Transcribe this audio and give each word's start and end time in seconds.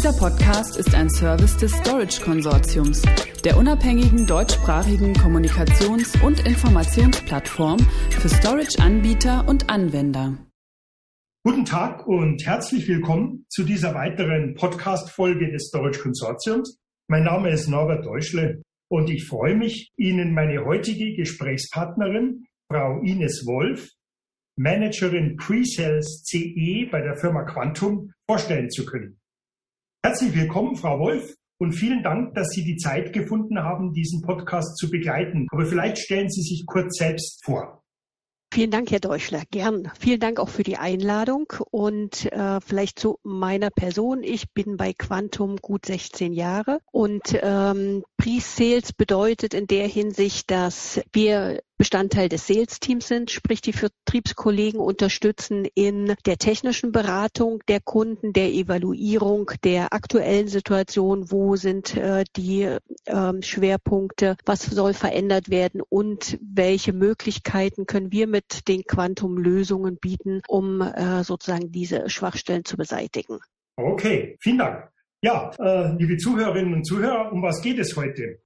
Dieser 0.00 0.14
Podcast 0.14 0.78
ist 0.78 0.94
ein 0.94 1.10
Service 1.10 1.58
des 1.58 1.72
Storage 1.72 2.22
Konsortiums, 2.22 3.02
der 3.44 3.58
unabhängigen 3.58 4.26
deutschsprachigen 4.26 5.12
Kommunikations- 5.12 6.18
und 6.24 6.46
Informationsplattform 6.46 7.78
für 8.08 8.30
Storage-Anbieter 8.30 9.46
und 9.46 9.68
Anwender. 9.68 10.38
Guten 11.44 11.66
Tag 11.66 12.06
und 12.06 12.46
herzlich 12.46 12.88
willkommen 12.88 13.44
zu 13.50 13.62
dieser 13.62 13.94
weiteren 13.94 14.54
Podcast-Folge 14.54 15.52
des 15.52 15.66
Storage 15.66 16.00
Konsortiums. 16.00 16.78
Mein 17.10 17.24
Name 17.24 17.50
ist 17.50 17.68
Norbert 17.68 18.06
Deutschle 18.06 18.62
und 18.90 19.10
ich 19.10 19.26
freue 19.26 19.54
mich, 19.54 19.92
Ihnen 19.98 20.32
meine 20.32 20.64
heutige 20.64 21.14
Gesprächspartnerin, 21.14 22.46
Frau 22.72 23.02
Ines 23.02 23.44
Wolf, 23.44 23.90
Managerin 24.56 25.36
Pre-Sales 25.36 26.22
CE 26.24 26.88
bei 26.90 27.02
der 27.02 27.18
Firma 27.18 27.42
Quantum, 27.42 28.12
vorstellen 28.26 28.70
zu 28.70 28.86
können. 28.86 29.19
Herzlich 30.02 30.34
willkommen, 30.34 30.76
Frau 30.76 30.98
Wolf, 30.98 31.34
und 31.58 31.74
vielen 31.74 32.02
Dank, 32.02 32.34
dass 32.34 32.48
Sie 32.52 32.64
die 32.64 32.78
Zeit 32.78 33.12
gefunden 33.12 33.58
haben, 33.58 33.92
diesen 33.92 34.22
Podcast 34.22 34.78
zu 34.78 34.88
begleiten. 34.90 35.46
Aber 35.50 35.66
vielleicht 35.66 35.98
stellen 35.98 36.30
Sie 36.30 36.40
sich 36.40 36.64
kurz 36.64 36.96
selbst 36.96 37.44
vor. 37.44 37.82
Vielen 38.50 38.70
Dank, 38.70 38.90
Herr 38.90 39.00
Deutschler. 39.00 39.42
Gern. 39.50 39.92
Vielen 40.00 40.18
Dank 40.18 40.40
auch 40.40 40.48
für 40.48 40.62
die 40.62 40.78
Einladung 40.78 41.52
und 41.70 42.32
äh, 42.32 42.62
vielleicht 42.62 42.98
zu 42.98 43.18
meiner 43.22 43.68
Person. 43.68 44.22
Ich 44.22 44.50
bin 44.54 44.78
bei 44.78 44.94
Quantum 44.94 45.58
gut 45.58 45.84
16 45.84 46.32
Jahre 46.32 46.80
und 46.90 47.38
ähm, 47.42 48.02
Pre-Sales 48.16 48.94
bedeutet 48.94 49.52
in 49.52 49.66
der 49.66 49.86
Hinsicht, 49.86 50.50
dass 50.50 51.02
wir 51.12 51.60
Bestandteil 51.80 52.28
des 52.28 52.46
Sales-Teams 52.46 53.08
sind, 53.08 53.30
sprich 53.30 53.62
die 53.62 53.72
Vertriebskollegen 53.72 54.78
unterstützen 54.78 55.66
in 55.74 56.14
der 56.26 56.36
technischen 56.36 56.92
Beratung 56.92 57.62
der 57.68 57.80
Kunden, 57.80 58.34
der 58.34 58.52
Evaluierung 58.52 59.50
der 59.64 59.94
aktuellen 59.94 60.46
Situation, 60.46 61.30
wo 61.30 61.56
sind 61.56 61.96
äh, 61.96 62.24
die 62.36 62.64
äh, 63.06 63.42
Schwerpunkte, 63.42 64.36
was 64.44 64.66
soll 64.66 64.92
verändert 64.92 65.48
werden 65.48 65.80
und 65.80 66.38
welche 66.42 66.92
Möglichkeiten 66.92 67.86
können 67.86 68.12
wir 68.12 68.26
mit 68.26 68.68
den 68.68 68.84
Quantum-Lösungen 68.84 69.96
bieten, 69.96 70.42
um 70.48 70.82
äh, 70.82 71.24
sozusagen 71.24 71.72
diese 71.72 72.10
Schwachstellen 72.10 72.66
zu 72.66 72.76
beseitigen. 72.76 73.38
Okay, 73.76 74.36
vielen 74.38 74.58
Dank. 74.58 74.90
Ja, 75.22 75.50
äh, 75.58 75.96
liebe 75.96 76.18
Zuhörerinnen 76.18 76.74
und 76.74 76.84
Zuhörer, 76.84 77.32
um 77.32 77.40
was 77.40 77.62
geht 77.62 77.78
es 77.78 77.96
heute? 77.96 78.42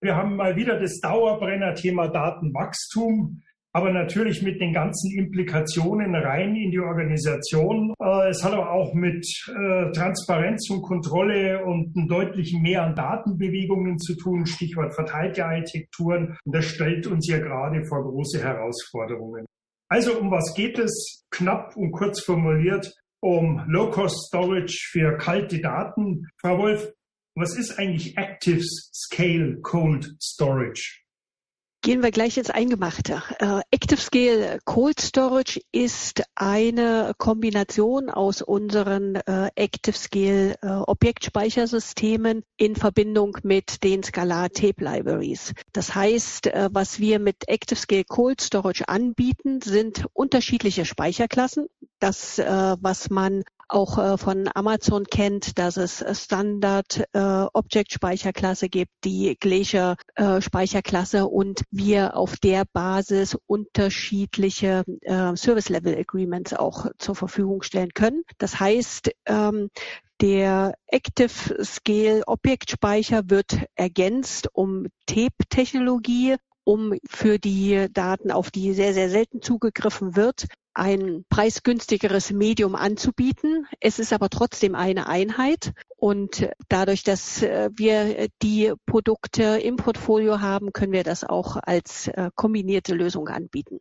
Wir 0.00 0.14
haben 0.14 0.36
mal 0.36 0.54
wieder 0.54 0.78
das 0.78 1.00
Dauerbrenner-Thema 1.00 2.06
Datenwachstum, 2.08 3.42
aber 3.72 3.92
natürlich 3.92 4.42
mit 4.42 4.60
den 4.60 4.72
ganzen 4.72 5.18
Implikationen 5.18 6.14
rein 6.14 6.54
in 6.54 6.70
die 6.70 6.78
Organisation. 6.78 7.92
Äh, 8.00 8.28
es 8.28 8.44
hat 8.44 8.52
aber 8.52 8.70
auch 8.70 8.94
mit 8.94 9.26
äh, 9.48 9.90
Transparenz 9.90 10.70
und 10.70 10.82
Kontrolle 10.82 11.64
und 11.64 11.96
einem 11.96 12.06
deutlichen 12.06 12.62
Mehr 12.62 12.84
an 12.84 12.94
Datenbewegungen 12.94 13.98
zu 13.98 14.16
tun, 14.16 14.46
Stichwort 14.46 14.94
verteilte 14.94 15.44
Architekturen. 15.44 16.38
Und 16.44 16.54
das 16.54 16.66
stellt 16.66 17.08
uns 17.08 17.28
ja 17.28 17.38
gerade 17.38 17.84
vor 17.86 18.04
große 18.04 18.40
Herausforderungen. 18.40 19.46
Also 19.90 20.18
um 20.20 20.30
was 20.30 20.54
geht 20.54 20.78
es? 20.78 21.26
Knapp 21.30 21.76
und 21.76 21.90
kurz 21.90 22.22
formuliert 22.22 22.94
um 23.20 23.64
Low-Cost 23.66 24.28
Storage 24.28 24.90
für 24.92 25.16
kalte 25.16 25.60
Daten. 25.60 26.28
Frau 26.40 26.58
Wolf, 26.58 26.88
was 27.38 27.56
ist 27.56 27.78
eigentlich 27.78 28.16
Active 28.16 28.62
Scale 28.92 29.58
Cold 29.62 30.16
Storage? 30.20 31.00
Gehen 31.80 32.02
wir 32.02 32.10
gleich 32.10 32.36
ins 32.36 32.50
Eingemachte. 32.50 33.22
Uh, 33.40 33.60
Active 33.70 34.00
Scale 34.00 34.58
Cold 34.64 35.00
Storage 35.00 35.60
ist 35.70 36.24
eine 36.34 37.12
Kombination 37.18 38.10
aus 38.10 38.42
unseren 38.42 39.16
uh, 39.16 39.46
Active 39.54 39.96
Scale 39.96 40.56
uh, 40.64 40.82
Objektspeichersystemen 40.88 42.42
in 42.56 42.74
Verbindung 42.74 43.38
mit 43.44 43.84
den 43.84 44.02
Scalar 44.02 44.50
Tape 44.50 44.82
Libraries. 44.82 45.54
Das 45.72 45.94
heißt, 45.94 46.50
was 46.72 46.98
wir 46.98 47.20
mit 47.20 47.48
Active 47.48 47.78
Scale 47.78 48.04
Cold 48.04 48.40
Storage 48.40 48.88
anbieten, 48.88 49.60
sind 49.60 50.04
unterschiedliche 50.12 50.84
Speicherklassen. 50.84 51.68
Das, 52.00 52.38
was 52.38 53.10
man 53.10 53.44
auch 53.68 53.98
äh, 53.98 54.18
von 54.18 54.48
Amazon 54.54 55.04
kennt, 55.04 55.58
dass 55.58 55.76
es 55.76 56.04
Standard 56.12 57.04
äh, 57.12 57.18
Object 57.52 57.92
Speicherklasse 57.92 58.68
gibt, 58.68 58.90
die 59.04 59.36
Glacier 59.38 59.96
äh, 60.14 60.40
Speicherklasse 60.40 61.26
und 61.26 61.62
wir 61.70 62.16
auf 62.16 62.36
der 62.36 62.64
Basis 62.72 63.36
unterschiedliche 63.46 64.84
äh, 65.02 65.36
Service 65.36 65.68
Level 65.68 65.96
Agreements 65.96 66.54
auch 66.54 66.86
zur 66.98 67.14
Verfügung 67.14 67.62
stellen 67.62 67.92
können. 67.94 68.22
Das 68.38 68.58
heißt, 68.58 69.10
ähm, 69.26 69.70
der 70.20 70.74
Active 70.88 71.64
Scale 71.64 72.22
Objektspeicher 72.26 73.30
wird 73.30 73.66
ergänzt 73.76 74.48
um 74.52 74.86
Tape-Technologie, 75.06 76.36
um 76.64 76.94
für 77.08 77.38
die 77.38 77.86
Daten, 77.92 78.32
auf 78.32 78.50
die 78.50 78.74
sehr, 78.74 78.94
sehr 78.94 79.10
selten 79.10 79.42
zugegriffen 79.42 80.16
wird, 80.16 80.46
ein 80.78 81.24
preisgünstigeres 81.28 82.32
Medium 82.32 82.74
anzubieten. 82.74 83.66
Es 83.80 83.98
ist 83.98 84.12
aber 84.12 84.30
trotzdem 84.30 84.74
eine 84.74 85.08
Einheit 85.08 85.72
und 85.96 86.48
dadurch, 86.68 87.02
dass 87.02 87.42
äh, 87.42 87.70
wir 87.74 88.28
die 88.42 88.72
Produkte 88.86 89.58
im 89.62 89.76
Portfolio 89.76 90.40
haben, 90.40 90.72
können 90.72 90.92
wir 90.92 91.04
das 91.04 91.24
auch 91.24 91.56
als 91.56 92.08
äh, 92.08 92.30
kombinierte 92.34 92.94
Lösung 92.94 93.28
anbieten. 93.28 93.80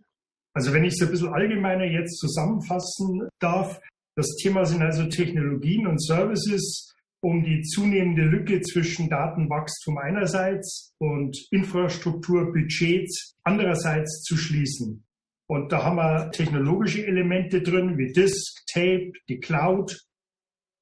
Also 0.54 0.74
wenn 0.74 0.84
ich 0.84 0.94
es 0.94 1.02
ein 1.06 1.12
bisschen 1.12 1.34
allgemeiner 1.34 1.86
jetzt 1.86 2.18
zusammenfassen 2.18 3.30
darf, 3.40 3.80
das 4.16 4.36
Thema 4.42 4.66
sind 4.66 4.82
also 4.82 5.06
Technologien 5.06 5.86
und 5.86 6.04
Services, 6.04 6.96
um 7.22 7.44
die 7.44 7.62
zunehmende 7.62 8.24
Lücke 8.24 8.62
zwischen 8.62 9.10
Datenwachstum 9.10 9.98
einerseits 10.00 10.94
und 10.98 11.38
Infrastrukturbudgets 11.52 13.36
andererseits 13.44 14.24
zu 14.24 14.36
schließen. 14.36 15.04
Und 15.50 15.72
da 15.72 15.84
haben 15.84 15.96
wir 15.96 16.32
technologische 16.32 17.06
Elemente 17.06 17.62
drin, 17.62 17.98
wie 17.98 18.12
Disk, 18.12 18.66
Tape, 18.72 19.14
die 19.30 19.40
Cloud 19.40 19.98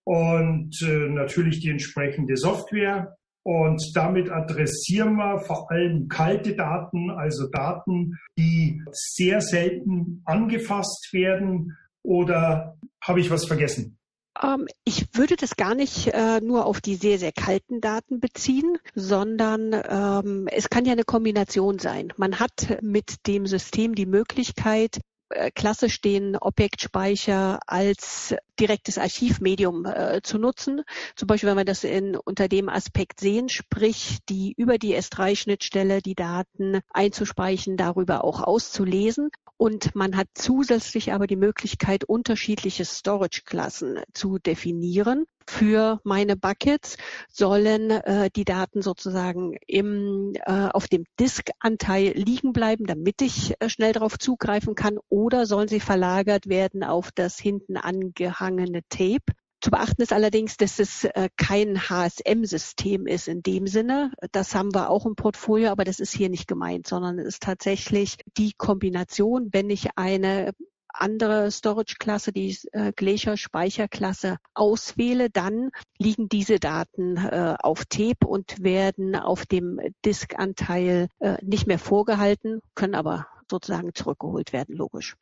und 0.05 0.81
äh, 0.81 1.09
natürlich 1.09 1.59
die 1.59 1.69
entsprechende 1.69 2.35
Software. 2.35 3.15
Und 3.43 3.79
damit 3.93 4.31
adressieren 4.31 5.17
wir 5.17 5.39
vor 5.39 5.69
allem 5.71 6.07
kalte 6.07 6.55
Daten, 6.55 7.11
also 7.11 7.47
Daten, 7.51 8.17
die 8.39 8.81
sehr 8.91 9.39
selten 9.39 10.23
angefasst 10.25 11.09
werden. 11.11 11.77
Oder 12.01 12.77
habe 13.03 13.19
ich 13.19 13.29
was 13.29 13.45
vergessen? 13.45 13.99
Ähm, 14.41 14.67
ich 14.83 15.07
würde 15.13 15.35
das 15.35 15.55
gar 15.55 15.75
nicht 15.75 16.07
äh, 16.07 16.41
nur 16.41 16.65
auf 16.65 16.81
die 16.81 16.95
sehr, 16.95 17.19
sehr 17.19 17.31
kalten 17.31 17.81
Daten 17.81 18.19
beziehen, 18.19 18.77
sondern 18.93 19.73
ähm, 19.73 20.47
es 20.51 20.69
kann 20.69 20.85
ja 20.85 20.93
eine 20.93 21.03
Kombination 21.03 21.79
sein. 21.79 22.13
Man 22.17 22.39
hat 22.39 22.79
mit 22.81 23.27
dem 23.27 23.47
System 23.47 23.95
die 23.95 24.05
Möglichkeit, 24.05 24.99
äh, 25.29 25.49
klassisch 25.49 26.01
den 26.01 26.35
Objektspeicher 26.35 27.59
als 27.65 28.35
direktes 28.59 28.99
Archivmedium 28.99 29.85
äh, 29.85 30.21
zu 30.21 30.37
nutzen. 30.37 30.83
Zum 31.15 31.27
Beispiel, 31.27 31.49
wenn 31.49 31.57
wir 31.57 31.65
das 31.65 31.83
in, 31.83 32.15
unter 32.15 32.47
dem 32.47 32.69
Aspekt 32.69 33.19
sehen, 33.19 33.49
sprich 33.49 34.19
die 34.29 34.53
über 34.55 34.77
die 34.77 34.95
S3-Schnittstelle 34.95 36.01
die 36.01 36.13
Daten 36.13 36.79
einzuspeichen, 36.91 37.75
darüber 37.75 38.23
auch 38.23 38.41
auszulesen. 38.41 39.31
Und 39.57 39.95
man 39.95 40.17
hat 40.17 40.27
zusätzlich 40.33 41.13
aber 41.13 41.27
die 41.27 41.37
Möglichkeit, 41.37 42.03
unterschiedliche 42.03 42.83
Storage-Klassen 42.83 44.01
zu 44.13 44.37
definieren. 44.37 45.25
Für 45.47 46.01
meine 46.03 46.35
Buckets 46.35 46.97
sollen 47.31 47.91
äh, 47.91 48.29
die 48.35 48.43
Daten 48.43 48.81
sozusagen 48.81 49.55
im, 49.65 50.33
äh, 50.45 50.69
auf 50.69 50.87
dem 50.87 51.05
Disk-Anteil 51.19 52.13
liegen 52.15 52.51
bleiben, 52.51 52.85
damit 52.85 53.21
ich 53.21 53.53
äh, 53.59 53.69
schnell 53.69 53.93
darauf 53.93 54.17
zugreifen 54.17 54.75
kann, 54.75 54.97
oder 55.07 55.45
sollen 55.45 55.69
sie 55.69 55.79
verlagert 55.79 56.47
werden 56.47 56.83
auf 56.83 57.11
das 57.13 57.39
hinten 57.39 57.77
angehangene 57.77 58.81
Tape. 58.89 59.33
Zu 59.65 59.71
beachten 59.71 60.03
ist 60.03 60.13
allerdings, 60.13 60.57
dass 60.57 60.77
es 60.77 61.05
äh, 61.05 61.27
kein 61.37 61.89
HSM-System 61.89 63.07
ist 63.07 63.27
in 63.27 63.41
dem 63.41 63.65
Sinne. 63.65 64.11
Das 64.31 64.53
haben 64.53 64.75
wir 64.75 64.91
auch 64.91 65.07
im 65.07 65.15
Portfolio, 65.15 65.71
aber 65.71 65.85
das 65.85 65.99
ist 65.99 66.13
hier 66.13 66.29
nicht 66.29 66.47
gemeint, 66.47 66.85
sondern 66.85 67.17
es 67.17 67.25
ist 67.25 67.41
tatsächlich 67.41 68.17
die 68.37 68.53
Kombination, 68.55 69.49
wenn 69.53 69.71
ich 69.71 69.87
eine 69.95 70.51
andere 70.89 71.49
Storage-Klasse, 71.49 72.31
die 72.31 72.55
äh, 72.73 72.91
Glacier-Speicherklasse 72.95 74.37
auswähle, 74.53 75.31
dann 75.31 75.71
liegen 75.97 76.29
diese 76.29 76.59
Daten 76.59 77.17
äh, 77.17 77.55
auf 77.59 77.85
Tape 77.85 78.27
und 78.27 78.61
werden 78.61 79.15
auf 79.15 79.47
dem 79.47 79.79
Disk-Anteil 80.05 81.07
äh, 81.17 81.43
nicht 81.43 81.65
mehr 81.65 81.79
vorgehalten, 81.79 82.61
können 82.75 82.93
aber 82.93 83.25
sozusagen 83.49 83.95
zurückgeholt 83.95 84.53
werden, 84.53 84.75
logisch. 84.75 85.15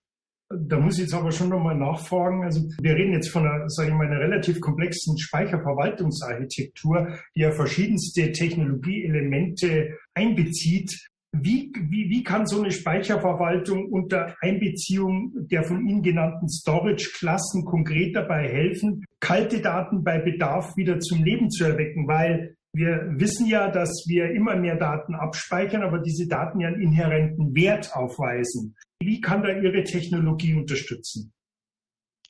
Da 0.50 0.80
muss 0.80 0.95
ich 0.95 1.06
jetzt 1.06 1.13
aber 1.13 1.31
schon 1.31 1.50
nochmal 1.50 1.78
nachfragen. 1.78 2.44
Also 2.44 2.62
wir 2.80 2.95
reden 2.95 3.13
jetzt 3.13 3.30
von 3.30 3.48
einer, 3.48 3.69
sage 3.69 3.90
ich 3.90 3.95
mal, 3.95 4.07
einer 4.07 4.19
relativ 4.19 4.62
komplexen 4.62 5.18
Speicherverwaltungsarchitektur, 5.18 7.18
die 7.36 7.42
ja 7.42 7.51
verschiedenste 7.51 8.31
Technologieelemente 8.31 9.98
einbezieht. 10.13 11.10
Wie, 11.36 11.74
wie, 11.90 12.12
wie 12.12 12.24
kann 12.24 12.45
so 12.45 12.62
eine 12.62 12.72
Speicherverwaltung 12.72 13.88
unter 13.88 14.36
Einbeziehung 14.42 15.34
der 15.50 15.63
von 15.63 15.88
Ihnen 15.88 16.04
genannten 16.04 16.48
Storage-Klassen 16.48 17.66
konkret 17.66 18.16
dabei 18.16 18.48
helfen, 18.48 19.04
kalte 19.19 19.60
Daten 19.60 20.04
bei 20.04 20.19
Bedarf 20.19 20.78
wieder 20.78 21.00
zum 21.00 21.24
Leben 21.24 21.50
zu 21.50 21.63
erwecken? 21.63 22.07
Weil 22.07 22.56
wir 22.75 23.19
wissen 23.19 23.48
ja, 23.48 23.69
dass 23.69 24.06
wir 24.07 24.31
immer 24.31 24.56
mehr 24.56 24.75
Daten 24.75 25.16
abspeichern, 25.16 25.84
aber 25.84 26.00
diese 26.00 26.28
Daten 26.28 26.60
ja 26.60 26.68
einen 26.68 26.81
inhärenten 26.81 27.56
Wert 27.56 27.95
aufweisen. 27.95 28.75
Wie 29.05 29.21
kann 29.21 29.44
da 29.44 29.50
Ihre 29.50 29.83
Technologie 29.83 30.53
unterstützen? 30.55 31.33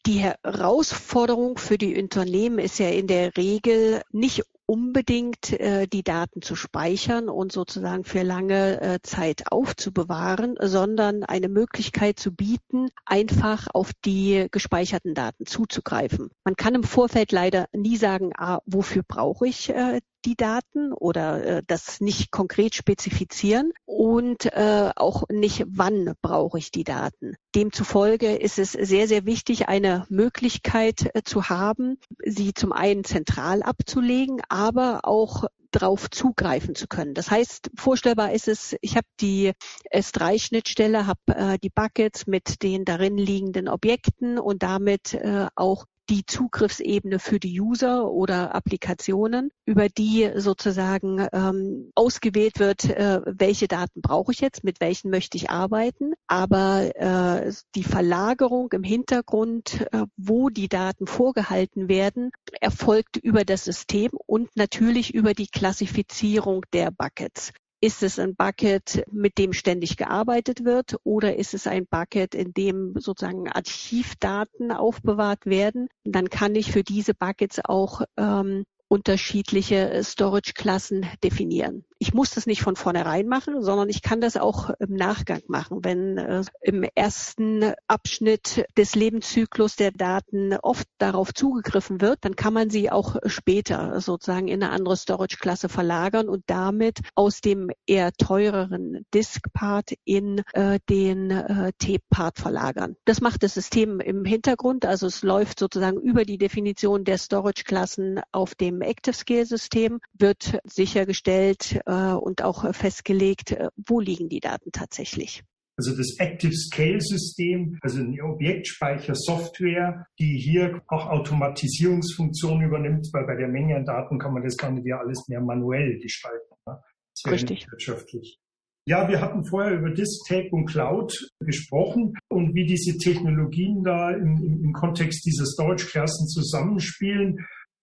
Die 0.05 0.19
Herausforderung 0.19 1.57
für 1.57 1.77
die 1.77 1.97
Unternehmen 1.97 2.59
ist 2.59 2.77
ja 2.77 2.89
in 2.89 3.07
der 3.07 3.37
Regel 3.37 4.01
nicht 4.11 4.43
unbedingt 4.65 5.51
äh, 5.59 5.87
die 5.87 6.03
Daten 6.03 6.41
zu 6.41 6.55
speichern 6.55 7.29
und 7.29 7.51
sozusagen 7.51 8.03
für 8.03 8.23
lange 8.23 8.81
äh, 8.81 8.99
Zeit 9.01 9.51
aufzubewahren, 9.51 10.55
sondern 10.59 11.23
eine 11.23 11.47
Möglichkeit 11.47 12.19
zu 12.19 12.33
bieten, 12.33 12.89
einfach 13.05 13.67
auf 13.73 13.91
die 14.05 14.47
gespeicherten 14.51 15.13
Daten 15.13 15.45
zuzugreifen. 15.45 16.31
Man 16.43 16.55
kann 16.55 16.75
im 16.75 16.83
Vorfeld 16.83 17.31
leider 17.31 17.67
nie 17.71 17.97
sagen, 17.97 18.31
ah, 18.37 18.59
wofür 18.65 19.03
brauche 19.07 19.47
ich 19.47 19.69
äh, 19.69 20.01
die 20.25 20.35
Daten 20.35 20.93
oder 20.93 21.43
äh, 21.45 21.63
das 21.65 22.01
nicht 22.01 22.31
konkret 22.31 22.75
spezifizieren 22.75 23.73
und 23.85 24.45
äh, 24.45 24.91
auch 24.95 25.23
nicht, 25.29 25.65
wann 25.67 26.13
brauche 26.21 26.57
ich 26.57 26.71
die 26.71 26.83
Daten. 26.83 27.35
Demzufolge 27.55 28.35
ist 28.35 28.59
es 28.59 28.71
sehr, 28.71 29.07
sehr 29.07 29.25
wichtig, 29.25 29.67
eine 29.67 30.05
Möglichkeit 30.09 31.09
äh, 31.13 31.23
zu 31.23 31.49
haben, 31.49 31.97
sie 32.25 32.53
zum 32.53 32.71
einen 32.71 33.03
zentral 33.03 33.63
abzulegen, 33.63 34.41
aber 34.49 35.01
auch 35.03 35.45
drauf 35.73 36.09
zugreifen 36.09 36.75
zu 36.75 36.87
können. 36.87 37.13
Das 37.13 37.29
heißt, 37.29 37.71
vorstellbar 37.75 38.31
ist 38.31 38.47
es, 38.47 38.75
ich 38.81 38.95
habe 38.95 39.07
die 39.19 39.53
S3-Schnittstelle, 39.91 41.07
habe 41.07 41.19
äh, 41.27 41.57
die 41.57 41.69
Buckets 41.69 42.27
mit 42.27 42.63
den 42.63 42.85
darin 42.85 43.17
liegenden 43.17 43.67
Objekten 43.67 44.39
und 44.39 44.63
damit 44.63 45.13
äh, 45.15 45.47
auch 45.55 45.85
die 46.09 46.25
Zugriffsebene 46.25 47.19
für 47.19 47.39
die 47.39 47.59
User 47.59 48.11
oder 48.11 48.55
Applikationen, 48.55 49.51
über 49.65 49.89
die 49.89 50.29
sozusagen 50.35 51.25
ähm, 51.31 51.91
ausgewählt 51.95 52.59
wird, 52.59 52.85
äh, 52.85 53.21
welche 53.25 53.67
Daten 53.67 54.01
brauche 54.01 54.31
ich 54.31 54.41
jetzt, 54.41 54.63
mit 54.63 54.81
welchen 54.81 55.09
möchte 55.09 55.37
ich 55.37 55.49
arbeiten. 55.49 56.13
Aber 56.27 56.91
äh, 56.95 57.51
die 57.75 57.83
Verlagerung 57.83 58.71
im 58.73 58.83
Hintergrund, 58.83 59.85
äh, 59.91 60.05
wo 60.17 60.49
die 60.49 60.67
Daten 60.67 61.07
vorgehalten 61.07 61.87
werden, 61.87 62.31
erfolgt 62.59 63.17
über 63.17 63.45
das 63.45 63.63
System 63.63 64.11
und 64.25 64.55
natürlich 64.55 65.13
über 65.13 65.33
die 65.33 65.47
Klassifizierung 65.47 66.65
der 66.73 66.91
Buckets. 66.91 67.53
Ist 67.83 68.01
es 68.01 68.17
ein 68.17 68.33
Bucket, 68.33 69.03
mit 69.11 69.37
dem 69.37 69.51
ständig 69.51 69.97
gearbeitet 69.97 70.63
wird 70.63 70.95
oder 71.03 71.35
ist 71.35 71.53
es 71.53 71.67
ein 71.67 71.85
Bucket, 71.85 72.33
in 72.33 72.53
dem 72.53 72.93
sozusagen 72.97 73.49
Archivdaten 73.51 74.71
aufbewahrt 74.71 75.45
werden? 75.45 75.89
Dann 76.05 76.29
kann 76.29 76.55
ich 76.55 76.71
für 76.71 76.83
diese 76.83 77.13
Buckets 77.13 77.59
auch 77.61 78.03
ähm, 78.15 78.63
unterschiedliche 78.87 80.01
Storage-Klassen 80.01 81.05
definieren 81.25 81.83
ich 82.03 82.13
muss 82.13 82.31
das 82.31 82.47
nicht 82.47 82.61
von 82.61 82.75
vornherein 82.75 83.27
machen, 83.27 83.63
sondern 83.63 83.87
ich 83.87 84.01
kann 84.01 84.19
das 84.19 84.35
auch 84.35 84.69
im 84.79 84.93
Nachgang 84.93 85.41
machen. 85.47 85.85
Wenn 85.85 86.17
äh, 86.17 86.43
im 86.59 86.83
ersten 86.95 87.71
Abschnitt 87.87 88.65
des 88.77 88.93
Lebenszyklus 88.93 89.77
der 89.77 89.91
Daten 89.91 90.53
oft 90.61 90.85
darauf 90.97 91.33
zugegriffen 91.33 92.01
wird, 92.01 92.19
dann 92.25 92.35
kann 92.35 92.53
man 92.53 92.69
sie 92.69 92.91
auch 92.91 93.15
später 93.25 94.01
sozusagen 94.01 94.49
in 94.49 94.61
eine 94.61 94.73
andere 94.73 94.97
Storage-Klasse 94.97 95.69
verlagern 95.69 96.27
und 96.27 96.43
damit 96.47 96.99
aus 97.15 97.39
dem 97.39 97.71
eher 97.87 98.11
teureren 98.11 99.05
Disk-Part 99.13 99.93
in 100.03 100.41
äh, 100.51 100.79
den 100.89 101.31
äh, 101.31 101.71
Tape-Part 101.79 102.37
verlagern. 102.37 102.97
Das 103.05 103.21
macht 103.21 103.43
das 103.43 103.53
System 103.53 104.01
im 104.01 104.25
Hintergrund, 104.25 104.85
also 104.85 105.07
es 105.07 105.23
läuft 105.23 105.57
sozusagen 105.57 106.01
über 106.01 106.25
die 106.25 106.37
Definition 106.37 107.05
der 107.05 107.17
Storage-Klassen 107.17 108.19
auf 108.33 108.55
dem 108.55 108.81
ActiveScale-System, 108.81 110.01
wird 110.11 110.59
sichergestellt, 110.65 111.79
äh, 111.85 111.92
und 111.93 112.43
auch 112.43 112.73
festgelegt, 112.73 113.51
äh, 113.51 113.69
wo 113.87 113.99
liegen 113.99 114.29
die 114.29 114.39
Daten 114.39 114.71
tatsächlich. 114.71 115.43
Also 115.75 115.95
das 115.97 116.17
Active 116.19 116.53
Scale 116.53 117.01
System, 117.01 117.79
also 117.81 117.99
eine 117.99 118.23
Objektspeicher-Software, 118.23 120.05
die 120.19 120.37
hier 120.37 120.81
auch 120.87 121.07
Automatisierungsfunktionen 121.07 122.67
übernimmt, 122.67 123.09
weil 123.11 123.25
bei 123.25 123.35
der 123.35 123.47
Menge 123.47 123.75
an 123.77 123.85
Daten 123.85 124.19
kann 124.19 124.33
man 124.33 124.43
das 124.43 124.55
gar 124.55 124.71
nicht 124.71 124.85
ja 124.85 124.99
alles 124.99 125.27
mehr 125.27 125.41
manuell 125.41 125.97
gestalten. 125.99 126.53
Ne? 126.67 126.79
Richtig. 127.25 127.65
wirtschaftlich. 127.71 128.39
Ja, 128.85 129.07
wir 129.07 129.21
hatten 129.21 129.45
vorher 129.45 129.79
über 129.79 129.89
Disk-Tape 129.89 130.49
und 130.51 130.65
Cloud 130.65 131.13
gesprochen 131.39 132.13
und 132.27 132.53
wie 132.53 132.65
diese 132.65 132.97
Technologien 132.97 133.81
da 133.81 134.11
im, 134.11 134.43
im, 134.43 134.63
im 134.65 134.73
Kontext 134.73 135.25
dieser 135.25 135.45
Storage-Klassen 135.45 136.27
zusammenspielen 136.27 137.39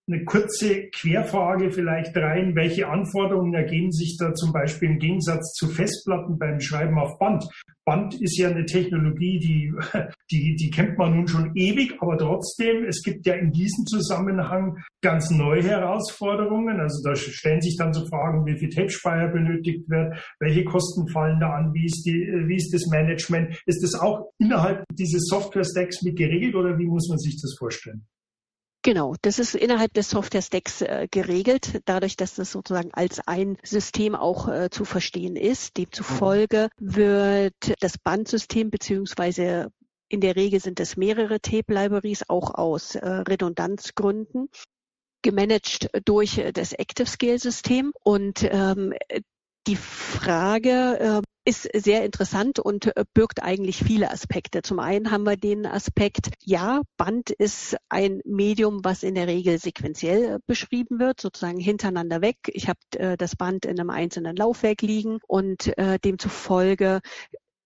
eine 0.09 0.25
kurze 0.25 0.89
Querfrage 0.91 1.71
vielleicht 1.71 2.17
rein. 2.17 2.55
Welche 2.55 2.89
Anforderungen 2.89 3.55
ergeben 3.55 3.93
sich 3.93 4.17
da 4.19 4.35
zum 4.35 4.53
Beispiel 4.53 4.91
im 4.91 4.99
Gegensatz 4.99 5.53
zu 5.55 5.69
Festplatten 5.69 6.39
beim 6.39 6.61
Schreiben 6.61 6.99
auf 6.99 7.19
Band? 7.19 7.45
Band 7.85 8.21
ist 8.21 8.37
ja 8.39 8.49
eine 8.49 8.67
Technologie, 8.67 9.39
die, 9.39 9.73
die, 10.31 10.55
die 10.57 10.71
kennt 10.71 10.99
man 10.99 11.17
nun 11.17 11.29
schon 11.29 11.53
ewig, 11.57 11.97
aber 12.01 12.19
trotzdem, 12.19 12.85
es 12.85 13.03
gibt 13.03 13.27
ja 13.27 13.35
in 13.35 13.53
diesem 13.53 13.85
Zusammenhang 13.87 14.79
ganz 15.03 15.31
neue 15.31 15.63
Herausforderungen. 15.63 16.81
Also 16.81 17.03
da 17.03 17.17
stellen 17.17 17.61
sich 17.61 17.77
dann 17.77 17.93
so 17.93 18.07
Fragen, 18.07 18.47
wie 18.47 18.59
viel 18.59 18.69
Tape-Speicher 18.69 19.29
benötigt 19.29 19.89
wird, 19.89 20.15
welche 20.39 20.65
Kosten 20.65 21.09
fallen 21.09 21.41
da 21.41 21.55
an, 21.55 21.73
wie 21.75 21.87
ist, 21.87 22.05
die, 22.05 22.27
wie 22.47 22.57
ist 22.57 22.73
das 22.73 22.87
Management? 22.87 23.61
Ist 23.67 23.83
das 23.83 23.95
auch 23.95 24.31
innerhalb 24.39 24.85
dieses 24.93 25.27
Software-Stacks 25.27 26.03
mit 26.03 26.17
geregelt 26.17 26.55
oder 26.55 26.79
wie 26.79 26.87
muss 26.87 27.09
man 27.09 27.19
sich 27.19 27.41
das 27.41 27.57
vorstellen? 27.59 28.07
Genau, 28.83 29.15
das 29.21 29.39
ist 29.39 29.55
innerhalb 29.55 29.93
des 29.93 30.09
Software-Stacks 30.09 30.81
äh, 30.81 31.07
geregelt, 31.11 31.83
dadurch, 31.85 32.17
dass 32.17 32.35
das 32.35 32.51
sozusagen 32.51 32.91
als 32.95 33.21
ein 33.27 33.59
System 33.63 34.15
auch 34.15 34.49
äh, 34.49 34.71
zu 34.71 34.87
verstehen 34.87 35.37
ist. 35.37 35.77
Demzufolge 35.77 36.71
wird 36.79 37.75
das 37.81 37.99
Bandsystem 37.99 38.71
beziehungsweise 38.71 39.71
in 40.09 40.21
der 40.23 40.35
Regel 40.35 40.61
sind 40.61 40.81
es 40.81 40.97
mehrere 40.97 41.41
Tape-Libraries, 41.41 42.29
auch 42.29 42.55
aus 42.55 42.95
äh, 42.95 43.07
Redundanzgründen, 43.07 44.49
gemanagt 45.23 45.89
durch 46.07 46.43
das 46.55 46.75
ActiveScale-System. 46.75 47.93
Und 48.03 48.43
ähm, 48.51 48.95
die 49.67 49.77
Frage 49.77 50.99
äh, 50.99 51.23
ist 51.45 51.69
sehr 51.75 52.05
interessant 52.05 52.59
und 52.59 52.97
äh, 52.97 53.05
birgt 53.15 53.43
eigentlich 53.43 53.83
viele 53.83 54.11
Aspekte. 54.11 54.63
Zum 54.63 54.79
einen 54.79 55.11
haben 55.11 55.25
wir 55.25 55.37
den 55.37 55.67
Aspekt, 55.67 56.31
ja, 56.45 56.83
Band 56.97 57.31
ist 57.31 57.77
ein 57.89 58.21
Medium, 58.25 58.81
was 58.85 59.03
in 59.03 59.15
der 59.15 59.27
Regel 59.27 59.59
sequenziell 59.59 60.37
äh, 60.37 60.39
beschrieben 60.47 60.99
wird, 60.99 61.21
sozusagen 61.21 61.59
hintereinander 61.59 62.21
weg. 62.21 62.37
Ich 62.47 62.69
habe 62.69 62.79
äh, 62.97 63.17
das 63.17 63.37
Band 63.37 63.65
in 63.65 63.79
einem 63.79 63.91
einzelnen 63.91 64.37
Laufwerk 64.37 64.83
liegen 64.83 65.19
und 65.27 65.73
demzufolge 66.05 67.01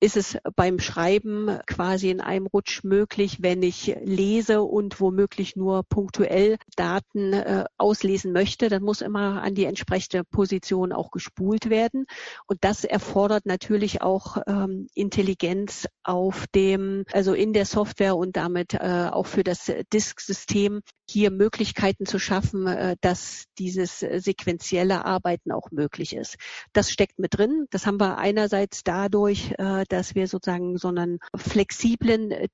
ist 0.04 0.18
es 0.18 0.37
beim 0.54 0.80
Schreiben 0.80 1.58
quasi 1.66 2.11
in 2.11 2.20
einem 2.20 2.46
Rutsch 2.46 2.84
möglich, 2.84 3.38
wenn 3.40 3.62
ich 3.62 3.96
lese 4.04 4.62
und 4.62 5.00
womöglich 5.00 5.56
nur 5.56 5.82
punktuell 5.82 6.58
Daten 6.76 7.32
äh, 7.32 7.64
auslesen 7.78 8.32
möchte, 8.34 8.68
dann 8.68 8.82
muss 8.82 9.00
immer 9.00 9.42
an 9.42 9.54
die 9.54 9.64
entsprechende 9.64 10.23
Position 10.23 10.92
auch 10.92 11.11
gespult 11.11 11.70
werden. 11.70 12.04
Und 12.46 12.64
das 12.64 12.84
erfordert 12.84 13.46
natürlich 13.46 14.02
auch 14.02 14.37
ähm, 14.46 14.88
Intelligenz 14.94 15.88
auf 16.02 16.49
dem, 16.54 17.04
also 17.11 17.32
in 17.32 17.54
der 17.54 17.64
Software 17.64 18.14
und 18.14 18.37
damit 18.37 18.75
äh, 18.75 19.08
auch 19.11 19.26
für 19.26 19.42
das 19.42 19.73
Disk-System 19.90 20.82
hier 21.08 21.30
Möglichkeiten 21.30 22.06
zu 22.06 22.18
schaffen, 22.18 22.66
äh, 22.66 22.96
dass 23.00 23.44
dieses 23.58 24.00
sequentielle 24.00 25.04
Arbeiten 25.04 25.52
auch 25.52 25.70
möglich 25.70 26.16
ist. 26.16 26.37
Das 26.73 26.90
steckt 26.90 27.18
mit 27.18 27.37
drin. 27.37 27.66
Das 27.70 27.87
haben 27.87 28.00
wir 28.00 28.18
einerseits 28.18 28.84
dadurch, 28.84 29.52
äh, 29.58 29.84
dass 29.88 30.14
wir 30.14 30.26
sozusagen 30.26 30.78
so 30.78 30.88
einen 30.88 31.18
flexiblen 31.37 32.30
äh, 32.30 32.49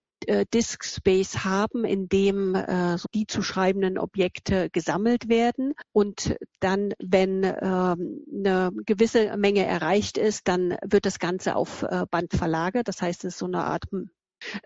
Disk 0.52 0.84
Space 0.84 1.46
haben, 1.46 1.86
in 1.86 2.06
dem 2.10 2.54
die 3.14 3.26
zu 3.26 3.40
schreibenden 3.40 3.96
Objekte 3.96 4.68
gesammelt 4.70 5.30
werden 5.30 5.72
und 5.92 6.36
dann, 6.60 6.92
wenn 6.98 7.42
ähm, 7.42 8.26
eine 8.30 8.70
gewisse 8.84 9.34
Menge 9.38 9.64
erreicht 9.64 10.18
ist, 10.18 10.46
dann 10.46 10.76
wird 10.84 11.06
das 11.06 11.20
Ganze 11.20 11.56
auf 11.56 11.86
Band 12.10 12.34
verlagert. 12.34 12.86
Das 12.88 13.00
heißt, 13.00 13.24
es 13.24 13.32
ist 13.32 13.38
so 13.38 13.46
eine 13.46 13.64
Art 13.64 13.84
äh, 13.94 14.04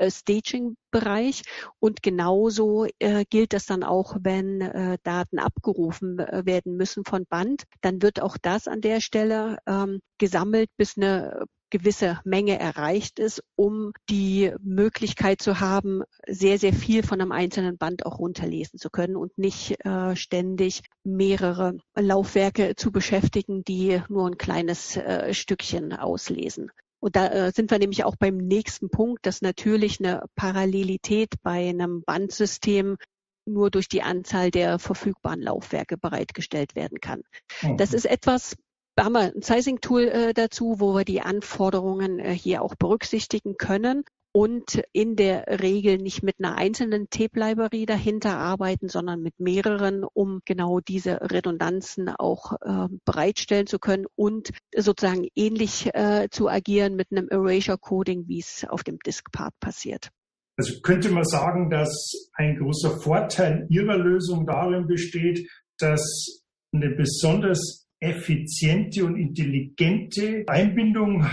Staging-Bereich. 0.00 1.43
Und 1.78 2.02
genauso 2.02 2.87
äh, 2.99 3.25
gilt 3.28 3.52
das 3.52 3.66
dann 3.66 3.83
auch, 3.83 4.16
wenn 4.21 4.61
äh, 4.61 4.99
Daten 5.02 5.38
abgerufen 5.38 6.19
äh, 6.19 6.43
werden 6.45 6.76
müssen 6.76 7.04
von 7.04 7.26
Band. 7.26 7.64
Dann 7.81 8.02
wird 8.02 8.21
auch 8.21 8.37
das 8.40 8.69
an 8.69 8.81
der 8.81 9.00
Stelle 9.00 9.59
ähm, 9.66 10.00
gesammelt, 10.19 10.71
bis 10.76 10.97
eine 10.97 11.47
gewisse 11.75 12.21
Menge 12.25 12.57
erreicht 12.57 13.19
ist, 13.19 13.43
um 13.57 13.93
die 14.09 14.52
Möglichkeit 14.61 15.43
zu 15.43 15.59
haben, 15.59 16.02
sehr, 16.25 16.57
sehr 16.57 16.73
viel 16.73 17.02
von 17.02 17.21
einem 17.21 17.33
einzelnen 17.33 17.78
Band 17.78 18.07
auch 18.07 18.21
runterlesen 18.21 18.78
zu 18.78 18.90
können 18.90 19.16
und 19.16 19.37
nicht 19.38 19.85
äh, 19.85 20.14
ständig 20.14 20.83
mehrere 21.02 21.76
Laufwerke 21.97 22.76
zu 22.76 22.93
beschäftigen, 22.93 23.64
die 23.64 24.00
nur 24.09 24.28
ein 24.28 24.38
kleines 24.38 24.97
äh, 24.97 25.35
Stückchen 25.35 25.93
auslesen. 25.93 26.71
Und 27.05 27.17
da 27.17 27.27
äh, 27.27 27.53
sind 27.55 27.71
wir 27.71 27.79
nämlich 27.79 28.03
auch 28.05 28.17
beim 28.17 28.39
nächsten 28.39 28.89
Punkt, 28.89 29.27
dass 29.27 29.43
natürlich 29.43 30.01
eine 30.01 30.25
Parallelität 30.37 31.35
bei 31.43 31.69
einem 31.69 32.03
Bandsystem 32.03 32.97
nur 33.45 33.71
durch 33.71 33.91
die 33.91 34.01
Anzahl 34.01 34.51
der 34.51 34.79
verfügbaren 34.79 35.43
Laufwerke 35.43 35.99
bereitgestellt 35.99 36.75
werden 36.75 37.03
kann. 37.03 37.21
Mhm. 37.61 37.77
Das 37.77 37.93
ist 37.93 38.07
etwas, 38.07 38.57
da 38.97 39.05
haben 39.05 39.13
wir 39.13 39.35
ein 39.35 39.43
Sizing-Tool 39.43 40.05
äh, 40.05 40.33
dazu, 40.33 40.77
wo 40.79 40.95
wir 40.95 41.05
die 41.05 41.21
Anforderungen 41.21 42.21
äh, 42.21 42.33
hier 42.33 42.63
auch 42.63 42.75
berücksichtigen 42.75 43.59
können 43.59 44.05
und 44.37 44.83
in 44.93 45.14
der 45.14 45.47
Regel 45.62 45.99
nicht 45.99 46.25
mit 46.25 46.37
einer 46.41 46.57
einzelnen 46.57 47.09
Tape-Library 47.09 47.87
dahinter 47.87 48.37
arbeiten, 48.37 48.88
sondern 48.88 49.23
mit 49.23 49.38
mehreren, 49.38 50.03
um 50.03 50.41
genau 50.45 50.81
diese 50.81 51.21
Redundanzen 51.21 52.09
auch 52.09 52.55
äh, 52.61 52.88
bereitstellen 53.05 53.69
zu 53.69 53.79
können 53.79 54.07
und 54.17 54.50
sozusagen 54.76 55.29
ähnlich 55.37 55.95
äh, 55.95 56.26
zu 56.33 56.49
agieren 56.49 56.97
mit 56.97 57.12
einem 57.12 57.29
Erasure-Coding, 57.29 58.26
wie 58.26 58.41
es 58.41 58.67
auf 58.69 58.83
dem 58.83 58.99
Disk-Part 58.99 59.55
passiert. 59.61 60.11
Also 60.57 60.81
könnte 60.83 61.11
man 61.11 61.25
sagen, 61.25 61.71
dass 61.71 62.31
ein 62.33 62.59
großer 62.59 62.99
Vorteil 63.00 63.67
Ihrer 63.71 63.99
Lösung 63.99 64.47
darin 64.47 64.88
besteht, 64.88 65.49
dass 65.79 66.43
eine 66.73 66.91
besonders 66.91 67.87
effiziente 68.00 69.05
und 69.05 69.17
intelligente 69.17 70.43
Einbindung 70.49 71.25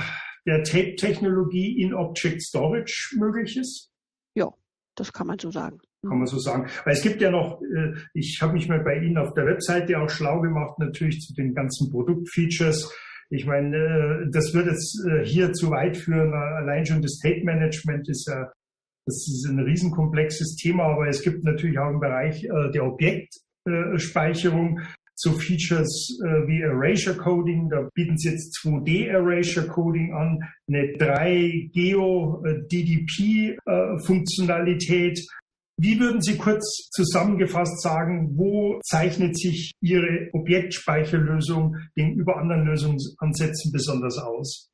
der 0.45 0.63
Tape-Technologie 0.63 1.81
in 1.81 1.93
Object 1.93 2.41
Storage 2.41 3.15
möglich 3.17 3.57
ist? 3.57 3.91
Ja, 4.35 4.49
das 4.95 5.13
kann 5.13 5.27
man 5.27 5.39
so 5.39 5.51
sagen. 5.51 5.79
Kann 6.07 6.17
man 6.17 6.27
so 6.27 6.39
sagen. 6.39 6.67
Weil 6.83 6.93
es 6.93 7.03
gibt 7.03 7.21
ja 7.21 7.29
noch, 7.29 7.61
äh, 7.61 7.93
ich 8.13 8.41
habe 8.41 8.53
mich 8.53 8.67
mal 8.67 8.79
bei 8.79 8.95
Ihnen 8.97 9.17
auf 9.17 9.33
der 9.35 9.45
Webseite 9.45 9.99
auch 9.99 10.09
schlau 10.09 10.41
gemacht, 10.41 10.79
natürlich 10.79 11.19
zu 11.19 11.33
den 11.35 11.53
ganzen 11.53 11.91
Produktfeatures. 11.91 12.91
Ich 13.29 13.45
meine, 13.45 13.77
äh, 13.77 14.25
das 14.31 14.53
wird 14.53 14.65
jetzt 14.65 14.99
äh, 15.07 15.23
hier 15.23 15.53
zu 15.53 15.69
weit 15.69 15.95
führen. 15.97 16.33
Allein 16.33 16.85
schon 16.85 17.03
das 17.03 17.19
Tape 17.19 17.43
Management 17.43 18.09
ist 18.09 18.27
ja, 18.27 18.51
das 19.05 19.15
ist 19.15 19.47
ein 19.47 19.59
riesenkomplexes 19.59 20.55
Thema, 20.55 20.85
aber 20.85 21.07
es 21.07 21.21
gibt 21.21 21.43
natürlich 21.43 21.77
auch 21.77 21.89
im 21.89 21.99
Bereich 21.99 22.47
der 22.73 22.85
Objektspeicherung 22.85 24.79
so 25.15 25.33
Features 25.33 26.19
äh, 26.23 26.47
wie 26.47 26.61
Erasure 26.61 27.15
Coding. 27.17 27.69
Da 27.69 27.87
bieten 27.93 28.17
sie 28.17 28.29
jetzt 28.29 28.57
2D 28.63 29.07
Erasure 29.07 29.67
Coding 29.67 30.13
an, 30.13 30.39
eine 30.67 30.93
3 30.97 31.69
Geo 31.73 32.43
äh, 32.45 32.67
DDP 32.67 33.57
äh, 33.65 33.99
Funktionalität. 34.05 35.19
Wie 35.77 35.99
würden 35.99 36.21
Sie 36.21 36.37
kurz 36.37 36.89
zusammengefasst 36.91 37.81
sagen, 37.81 38.37
wo 38.37 38.79
zeichnet 38.83 39.35
sich 39.35 39.71
Ihre 39.81 40.29
Objektspeicherlösung 40.33 41.75
gegenüber 41.95 42.37
anderen 42.37 42.65
Lösungsansätzen 42.65 43.71
besonders 43.71 44.17
aus? 44.19 44.69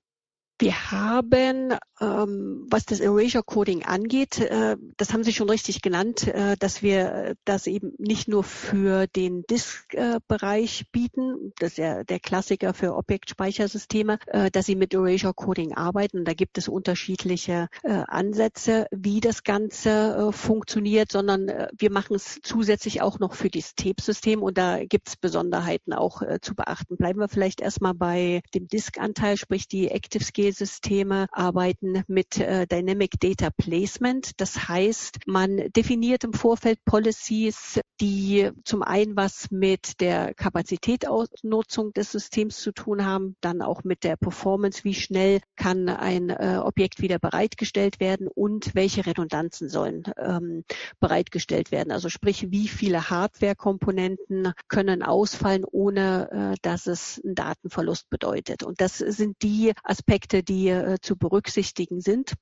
Wir 0.59 0.91
haben, 0.91 1.77
ähm, 2.01 2.65
was 2.67 2.85
das 2.85 2.99
Erasure 2.99 3.43
Coding 3.43 3.83
angeht, 3.83 4.39
äh, 4.39 4.75
das 4.97 5.13
haben 5.13 5.23
Sie 5.23 5.31
schon 5.33 5.51
richtig 5.51 5.83
genannt, 5.83 6.27
äh, 6.27 6.55
dass 6.57 6.81
wir 6.81 7.35
das 7.45 7.67
eben 7.67 7.93
nicht 7.99 8.27
nur 8.27 8.43
für 8.43 9.05
den 9.05 9.43
Disk-Bereich 9.43 10.85
bieten, 10.91 11.53
das 11.59 11.73
ist 11.73 11.77
ja 11.77 12.03
der 12.03 12.19
Klassiker 12.19 12.73
für 12.73 12.95
Objektspeichersysteme, 12.95 14.17
äh, 14.25 14.49
dass 14.49 14.65
sie 14.65 14.75
mit 14.75 14.95
Erasure 14.95 15.35
Coding 15.35 15.75
arbeiten. 15.75 16.25
Da 16.25 16.33
gibt 16.33 16.57
es 16.57 16.67
unterschiedliche 16.67 17.67
äh, 17.83 18.03
Ansätze, 18.07 18.87
wie 18.89 19.19
das 19.19 19.43
Ganze 19.43 19.89
äh, 19.89 20.31
funktioniert, 20.31 21.11
sondern 21.11 21.49
äh, 21.49 21.67
wir 21.77 21.91
machen 21.91 22.15
es 22.15 22.39
zusätzlich 22.41 23.03
auch 23.03 23.19
noch 23.19 23.35
für 23.35 23.49
das 23.49 23.75
Tape-System 23.75 24.41
und 24.41 24.57
da 24.57 24.83
gibt 24.83 25.07
es 25.09 25.17
Besonderheiten 25.17 25.93
auch 25.93 26.23
zu 26.41 26.55
beachten. 26.55 26.97
Bleiben 26.97 27.19
wir 27.19 27.27
vielleicht 27.27 27.61
erstmal 27.61 27.93
bei 27.93 28.41
dem 28.55 28.67
Disk-Anteil, 28.67 29.37
sprich 29.37 29.67
die 29.67 29.91
ActiveScale 29.91 30.46
systeme 30.51 31.27
arbeiten 31.31 32.03
mit 32.07 32.37
äh, 32.39 32.67
Dynamic 32.67 33.19
Data 33.19 33.49
Placement. 33.49 34.39
Das 34.39 34.67
heißt, 34.67 35.19
man 35.25 35.71
definiert 35.75 36.23
im 36.23 36.33
Vorfeld 36.33 36.83
Policies, 36.85 37.79
die 37.99 38.51
zum 38.63 38.83
einen 38.83 39.15
was 39.15 39.49
mit 39.51 39.99
der 40.01 40.33
Kapazitätsnutzung 40.33 41.93
des 41.93 42.11
Systems 42.11 42.57
zu 42.59 42.71
tun 42.71 43.05
haben, 43.05 43.35
dann 43.41 43.61
auch 43.61 43.83
mit 43.83 44.03
der 44.03 44.15
Performance, 44.17 44.83
wie 44.83 44.93
schnell 44.93 45.41
kann 45.55 45.89
ein 45.89 46.29
äh, 46.29 46.59
Objekt 46.63 47.01
wieder 47.01 47.19
bereitgestellt 47.19 47.99
werden 47.99 48.27
und 48.27 48.75
welche 48.75 49.05
Redundanzen 49.05 49.69
sollen 49.69 50.03
ähm, 50.17 50.63
bereitgestellt 50.99 51.71
werden. 51.71 51.91
Also 51.91 52.09
sprich, 52.09 52.51
wie 52.51 52.67
viele 52.67 53.09
Hardware-Komponenten 53.09 54.53
können 54.67 55.03
ausfallen, 55.03 55.65
ohne 55.65 56.53
äh, 56.53 56.57
dass 56.61 56.87
es 56.87 57.21
einen 57.23 57.35
Datenverlust 57.35 58.09
bedeutet. 58.09 58.63
Und 58.63 58.81
das 58.81 58.97
sind 58.97 59.41
die 59.41 59.73
Aspekte, 59.83 60.36
Aspekte, 60.37 60.43
die 60.43 60.69
äh, 60.69 60.97
zu 61.01 61.15
berücksichtigen 61.17 62.01
sind. 62.01 62.33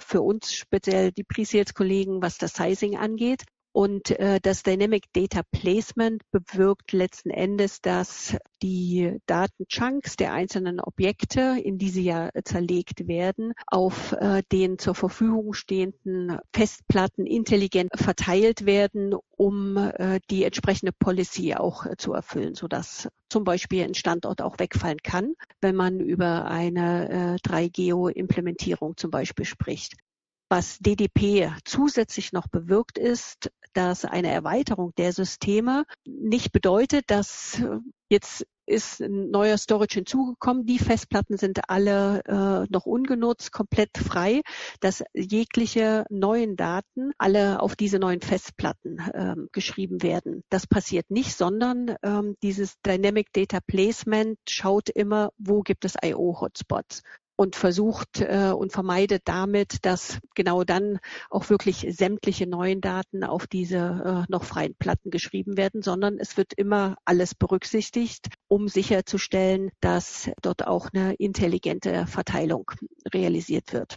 Für 0.00 0.22
uns 0.22 0.52
speziell 0.52 1.12
die 1.12 1.24
Pre-Sales-Kollegen, 1.24 2.20
was 2.20 2.38
das 2.38 2.54
Sizing 2.54 2.96
angeht. 2.96 3.44
Und 3.76 4.10
äh, 4.20 4.38
das 4.40 4.62
Dynamic 4.62 5.12
Data 5.12 5.42
Placement 5.50 6.22
bewirkt 6.30 6.92
letzten 6.92 7.30
Endes, 7.30 7.80
dass 7.80 8.36
die 8.62 9.18
Datenchunks 9.26 10.14
der 10.14 10.32
einzelnen 10.32 10.78
Objekte, 10.78 11.56
in 11.60 11.76
die 11.76 11.88
sie 11.88 12.04
ja 12.04 12.30
zerlegt 12.44 13.08
werden, 13.08 13.52
auf 13.66 14.12
äh, 14.12 14.44
den 14.52 14.78
zur 14.78 14.94
Verfügung 14.94 15.54
stehenden 15.54 16.38
Festplatten 16.52 17.26
intelligent 17.26 17.90
verteilt 17.96 18.64
werden, 18.64 19.12
um 19.32 19.76
äh, 19.76 20.20
die 20.30 20.44
entsprechende 20.44 20.92
Policy 20.92 21.54
auch 21.54 21.84
äh, 21.84 21.96
zu 21.96 22.12
erfüllen, 22.12 22.54
sodass 22.54 23.08
zum 23.28 23.42
Beispiel 23.42 23.82
ein 23.82 23.94
Standort 23.94 24.40
auch 24.40 24.60
wegfallen 24.60 25.02
kann, 25.02 25.34
wenn 25.60 25.74
man 25.74 25.98
über 25.98 26.44
eine 26.44 27.40
äh, 27.42 27.48
3GEO-Implementierung 27.48 28.96
zum 28.96 29.10
Beispiel 29.10 29.46
spricht. 29.46 29.94
Was 30.48 30.78
DDP 30.78 31.50
zusätzlich 31.64 32.32
noch 32.32 32.46
bewirkt 32.46 32.98
ist, 32.98 33.50
dass 33.74 34.04
eine 34.04 34.30
Erweiterung 34.30 34.92
der 34.96 35.12
Systeme 35.12 35.84
nicht 36.06 36.52
bedeutet, 36.52 37.04
dass 37.10 37.60
äh, 37.60 37.78
jetzt 38.08 38.46
ist 38.66 39.00
ein 39.00 39.30
neuer 39.30 39.58
Storage 39.58 39.96
hinzugekommen. 39.96 40.66
Die 40.66 40.78
Festplatten 40.78 41.36
sind 41.36 41.68
alle 41.68 42.22
äh, 42.24 42.72
noch 42.72 42.86
ungenutzt, 42.86 43.52
komplett 43.52 43.90
frei, 43.98 44.42
dass 44.80 45.04
jegliche 45.12 46.06
neuen 46.10 46.56
Daten 46.56 47.12
alle 47.18 47.60
auf 47.60 47.76
diese 47.76 47.98
neuen 47.98 48.20
Festplatten 48.20 48.98
ähm, 49.12 49.48
geschrieben 49.52 50.02
werden. 50.02 50.42
Das 50.48 50.66
passiert 50.66 51.10
nicht, 51.10 51.36
sondern 51.36 51.96
ähm, 52.02 52.36
dieses 52.42 52.80
Dynamic 52.86 53.32
Data 53.32 53.60
Placement 53.60 54.38
schaut 54.48 54.88
immer, 54.88 55.30
wo 55.38 55.60
gibt 55.60 55.84
es 55.84 55.94
IO-Hotspots 56.02 57.02
und 57.36 57.56
versucht 57.56 58.20
äh, 58.20 58.52
und 58.56 58.72
vermeidet 58.72 59.22
damit, 59.24 59.84
dass 59.84 60.18
genau 60.34 60.64
dann 60.64 60.98
auch 61.30 61.50
wirklich 61.50 61.86
sämtliche 61.90 62.46
neuen 62.46 62.80
Daten 62.80 63.24
auf 63.24 63.46
diese 63.46 64.24
äh, 64.26 64.30
noch 64.30 64.44
freien 64.44 64.74
Platten 64.76 65.10
geschrieben 65.10 65.56
werden, 65.56 65.82
sondern 65.82 66.18
es 66.18 66.36
wird 66.36 66.52
immer 66.54 66.96
alles 67.04 67.34
berücksichtigt, 67.34 68.28
um 68.48 68.68
sicherzustellen, 68.68 69.70
dass 69.80 70.30
dort 70.42 70.66
auch 70.66 70.88
eine 70.92 71.14
intelligente 71.14 72.06
Verteilung 72.06 72.70
realisiert 73.12 73.72
wird 73.72 73.96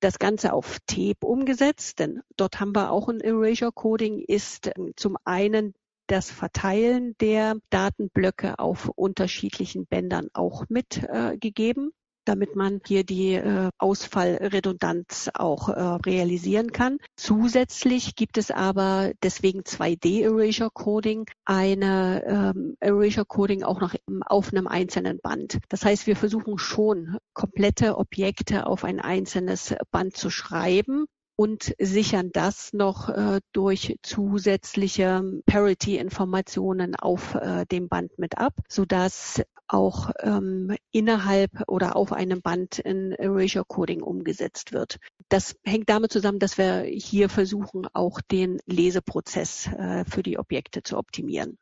das 0.00 0.18
Ganze 0.18 0.52
auf 0.52 0.78
Tape 0.86 1.26
umgesetzt, 1.26 1.98
denn 1.98 2.20
dort 2.36 2.60
haben 2.60 2.76
wir 2.76 2.92
auch 2.92 3.08
ein 3.08 3.20
Erasure 3.20 3.72
Coding, 3.72 4.20
ist 4.20 4.70
ähm, 4.76 4.92
zum 4.94 5.16
einen 5.24 5.74
das 6.06 6.30
Verteilen 6.30 7.16
der 7.20 7.56
Datenblöcke 7.70 8.58
auf 8.58 8.88
unterschiedlichen 8.90 9.86
Bändern 9.86 10.28
auch 10.34 10.64
mitgegeben. 10.68 11.88
Äh, 11.88 12.05
damit 12.26 12.56
man 12.56 12.80
hier 12.86 13.04
die 13.04 13.34
äh, 13.34 13.70
Ausfallredundanz 13.78 15.30
auch 15.34 15.68
äh, 15.68 15.80
realisieren 15.80 16.72
kann. 16.72 16.98
Zusätzlich 17.16 18.14
gibt 18.14 18.36
es 18.38 18.50
aber 18.50 19.12
deswegen 19.22 19.60
2D 19.60 20.22
Erasure 20.22 20.70
Coding, 20.72 21.26
eine 21.44 22.24
ähm, 22.26 22.76
Erasure 22.80 23.26
Coding 23.26 23.62
auch 23.62 23.80
noch 23.80 23.94
auf 24.26 24.52
einem 24.52 24.66
einzelnen 24.66 25.20
Band. 25.22 25.58
Das 25.68 25.84
heißt, 25.84 26.06
wir 26.06 26.16
versuchen 26.16 26.58
schon 26.58 27.16
komplette 27.32 27.96
Objekte 27.96 28.66
auf 28.66 28.84
ein 28.84 29.00
einzelnes 29.00 29.74
Band 29.90 30.16
zu 30.16 30.30
schreiben 30.30 31.06
und 31.36 31.74
sichern 31.78 32.30
das 32.32 32.72
noch 32.72 33.10
äh, 33.10 33.40
durch 33.52 33.96
zusätzliche 34.02 35.22
Parity-Informationen 35.44 36.96
auf 36.96 37.34
äh, 37.34 37.66
dem 37.66 37.88
Band 37.88 38.18
mit 38.18 38.38
ab, 38.38 38.54
sodass 38.68 39.42
auch 39.68 40.10
ähm, 40.20 40.74
innerhalb 40.92 41.50
oder 41.66 41.96
auf 41.96 42.12
einem 42.12 42.40
Band 42.40 42.78
in 42.78 43.12
Erasure 43.12 43.64
Coding 43.66 44.02
umgesetzt 44.02 44.72
wird. 44.72 44.98
Das 45.28 45.56
hängt 45.64 45.90
damit 45.90 46.12
zusammen, 46.12 46.38
dass 46.38 46.56
wir 46.56 46.82
hier 46.82 47.28
versuchen, 47.28 47.86
auch 47.92 48.20
den 48.20 48.58
Leseprozess 48.66 49.66
äh, 49.66 50.04
für 50.04 50.22
die 50.22 50.38
Objekte 50.38 50.82
zu 50.82 50.96
optimieren. 50.96 51.58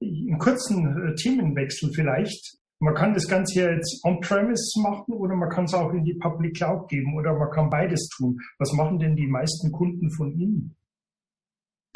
Einen 0.00 0.38
kurzen 0.38 1.08
äh, 1.08 1.14
Themenwechsel 1.16 1.92
vielleicht. 1.92 2.57
Man 2.80 2.94
kann 2.94 3.12
das 3.12 3.26
Ganze 3.26 3.62
jetzt 3.62 4.04
on-premise 4.04 4.80
machen 4.80 5.12
oder 5.14 5.34
man 5.34 5.48
kann 5.48 5.64
es 5.64 5.74
auch 5.74 5.92
in 5.92 6.04
die 6.04 6.14
Public 6.14 6.56
Cloud 6.56 6.88
geben 6.88 7.16
oder 7.16 7.36
man 7.36 7.50
kann 7.50 7.70
beides 7.70 8.08
tun. 8.08 8.38
Was 8.58 8.72
machen 8.72 9.00
denn 9.00 9.16
die 9.16 9.26
meisten 9.26 9.72
Kunden 9.72 10.10
von 10.12 10.32
Ihnen? 10.32 10.77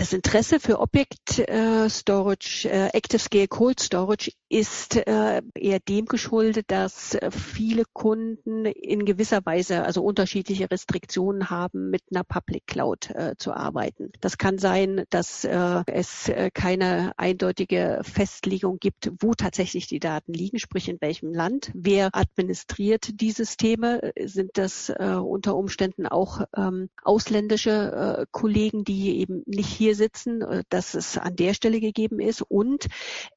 Das 0.02 0.12
Interesse 0.12 0.59
für 0.59 0.80
Object 0.80 1.38
äh, 1.38 1.88
Storage, 1.88 2.68
äh, 2.68 2.88
Active 2.88 3.21
Scale 3.21 3.47
Cold 3.47 3.78
Storage 3.78 4.32
ist 4.49 4.97
äh, 4.97 5.42
eher 5.54 5.78
dem 5.78 6.06
geschuldet, 6.06 6.73
dass 6.73 7.16
viele 7.30 7.85
Kunden 7.92 8.66
in 8.66 9.04
gewisser 9.04 9.47
Weise 9.47 9.85
also 9.85 10.02
unterschiedliche 10.02 10.68
Restriktionen 10.68 11.50
haben, 11.50 11.90
mit 11.90 12.02
einer 12.12 12.25
Public 12.25 12.66
Cloud 12.66 13.11
äh, 13.11 13.37
zu 13.38 13.52
arbeiten. 13.52 14.11
Das 14.21 14.38
kann 14.38 14.59
sein, 14.59 15.04
dass 15.11 15.44
äh, 15.44 15.82
es 15.87 16.28
äh, 16.28 16.50
keine 16.52 17.12
eindeutige 17.16 18.00
Festlegung 18.02 18.78
gibt, 18.80 19.09
wo 19.21 19.35
tatsächlich 19.35 19.87
die 19.87 20.00
Daten 20.00 20.32
liegen, 20.32 20.59
sprich 20.59 20.88
in 20.88 21.00
welchem 21.00 21.32
Land. 21.32 21.71
Wer 21.75 22.11
administriert 22.12 23.21
die 23.21 23.30
Systeme? 23.30 24.12
Sind 24.21 24.50
das 24.54 24.88
äh, 24.88 25.14
unter 25.14 25.54
Umständen 25.54 26.09
auch 26.09 26.40
ähm, 26.56 26.90
ausländische 27.04 27.71
äh, 28.18 28.26
Kollegen, 28.32 28.82
die 28.82 29.21
eben 29.21 29.44
nicht 29.47 29.68
hier 29.68 29.91
hier 29.92 29.96
sitzen, 29.96 30.42
äh, 30.42 30.62
dass 30.70 30.94
es 30.94 31.18
an 31.18 31.37
der 31.37 31.54
Stelle 31.54 31.80
gegeben 31.80 32.18
ist. 32.20 32.42
Und 32.42 32.87